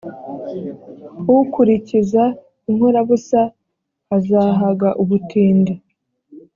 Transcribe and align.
ukurikiza 1.37 2.23
inkorabusa 2.69 3.41
azahaga 4.15 4.89
ubutindi 5.01 5.73